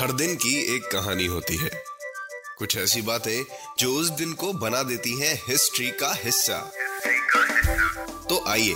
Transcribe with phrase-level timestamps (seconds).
[0.00, 1.70] हर दिन की एक कहानी होती है।
[2.58, 3.44] कुछ ऐसी बातें
[3.78, 6.72] जो उस दिन को बना देती हैं हिस्ट्री का हिस्सा।
[8.28, 8.74] तो आइए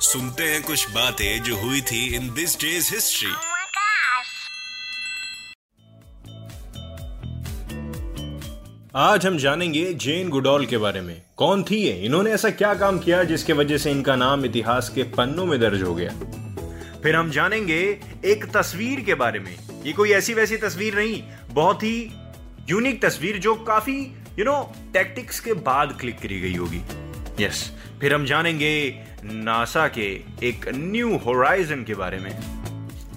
[0.00, 3.32] सुनते हैं कुछ बातें जो हुई थी इन दिस डेज़ हिस्ट्री!
[8.96, 11.92] आज हम जानेंगे जेन गुडॉल के बारे में। कौन थी ये?
[11.92, 15.82] इन्होंने ऐसा क्या काम किया जिसके वजह से इनका नाम इतिहास के पन्नों में दर्ज
[15.82, 16.10] हो गया?
[17.02, 17.80] फिर हम जानेंगे
[18.24, 22.10] एक तस्वीर के बारे में। ये कोई ऐसी वैसी तस्वीर नहीं, बहुत ही
[22.70, 24.00] यूनिक तस्वीर जो काफ़ी
[24.38, 26.80] यू नो टैक्टिक्स के बाद क्लिक करी गई होगी।
[27.40, 28.00] Yes yes.
[28.00, 30.06] फिर हम जानेंगे नासा के
[30.42, 32.32] एक न्यू होराइजन के बारे में।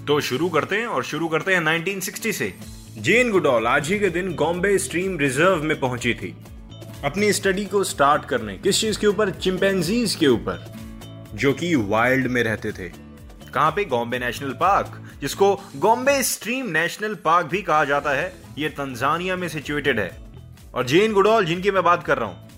[0.06, 2.54] तो शुरू करते हैं और शुरू करते हैं 1960 से।
[2.98, 6.34] जेन गुडॉल आज ही के दिन बॉम्बे स्ट्रीम रिज़र्व में पहुँची थी।
[7.04, 9.30] अपनी स्टडी को स्टार्ट करने किस चीज़ के ऊपर?
[9.30, 10.72] चिंपैंजीज के ऊपर,
[11.34, 13.09] जो कि वाइल्ड में रहते थे।
[13.50, 13.84] कहाँ पे?
[13.84, 19.48] बॉम्बे नेशनल पार्क जिसको बॉम्बे स्ट्रीम नेशनल पार्क भी कहा जाता है। ये तंजानिया में
[19.48, 20.10] सिचुएटेड है।
[20.74, 22.48] और जेन गुडॉल जिनकी मैं बात कर रहा हूँ,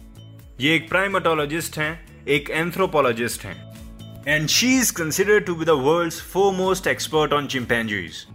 [0.60, 6.20] ये एक प्राइमेटोलॉजिस्ट हैं, एक एंथ्रोपोलॉजिस्ट हैं। And she is considered to be the world's
[6.22, 8.26] foremost expert on chimpanzees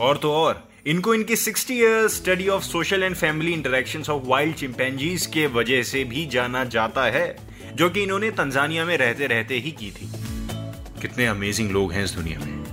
[0.00, 4.56] और तो और, इनको इनकी 60 year study of social and family interaction of wild
[4.56, 7.36] chimpanzees के वजह से भी जाना जाता है,
[7.74, 10.10] जो कि इन्होंने तंजानिया में रहते रहते ही की थी।
[10.96, 12.64] कितने अमेजिंग लोग हैं इस दुनिया में।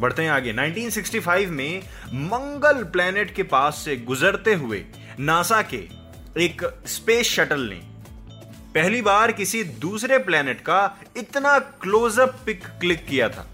[0.00, 1.82] बढ़ते हैं आगे। 1965 में
[2.26, 4.84] मंगल प्लेनेट के पास से गुजरते हुए
[5.20, 5.82] नासा के
[6.36, 7.80] एक स्पेस शटल ने
[8.74, 10.80] पहली बार किसी दूसरे प्लेनेट का
[11.16, 13.46] इतना क्लोजअप पिक क्लिक किया था।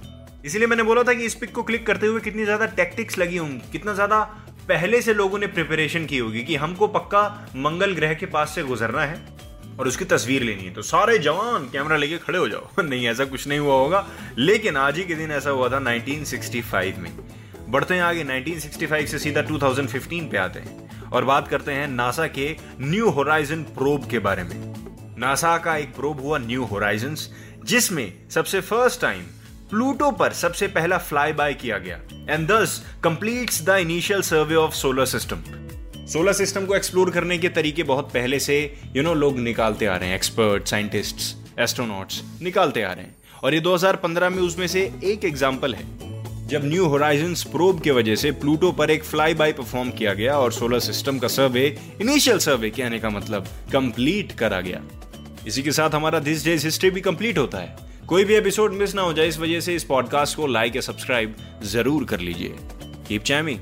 [0.45, 3.37] इसीलिए मैंने बोला था कि इस पिक को क्लिक करते हुए कितनी ज़्यादा टैक्टिक्स लगी
[3.37, 4.21] होंगी, कितना ज़्यादा
[4.69, 7.23] पहले से लोगों ने प्रिपरेशन की होगी कि हमको पक्का
[7.56, 9.17] मंगल ग्रह के पास से गुजरना है।
[9.81, 13.25] और उसकी तस्वीर लेनी है। तो सारे जवान कैमरा लेके खड़े हो जाओ। नहीं, ऐसा
[13.25, 14.09] कुछ नहीं हुआ होगा।
[14.39, 17.12] लेकिन आज ही के दिन ऐसा हुआ था 1965 में।
[17.69, 22.27] बढ़ते हैं आगे। 1965 से सीधा 2015 पे आते हैं। और बात करते हैं नासा
[22.27, 24.75] के न्यू होराइजन प्रोब के बारे में।
[25.19, 27.17] नासा का एक प्रोब हुआ न्यू होराइजन
[27.65, 29.22] जिसमें सबसे फ़र्स्ट टाइम
[29.71, 31.97] प्लूटो पर सबसे पहला फ्लाई बाय किया गया।
[32.34, 35.37] And this completes the initial survey of solar system
[36.13, 39.39] solar system को एक्सप्लोर करने के तरीके बहुत पहले से यू you नो know, लोग
[39.39, 44.43] निकालते आ रहे हैं एक्सपर्ट साइंटिस्ट्स एस्ट्रोनॉट्स निकालते आ रहे हैं। और ये 2015 में
[44.43, 45.85] उसमें से एक एग्ज़ाम्पल है।
[46.49, 50.39] जब न्यू होराइजन्स प्रोब के वजह से प्लूटो पर एक फ्लाई बाय परफॉर्म किया गया
[50.39, 54.83] और सोलर सिस्टम का सर्वे इनिशियल सर्वे कहने का मतलब कंप्लीट करा गया।
[55.47, 57.77] इसी के साथ हमारा दिस डेज़ हिस्ट्री भी कंप्लीट होता है।
[58.09, 60.83] कोई भी एपिसोड मिस ना हो जाए इस वजह से इस पॉडकास्ट को लाइक या
[60.83, 62.55] सब्सक्राइब ज़रूर कर लीजिए।
[63.09, 63.59] कीप चैमिंग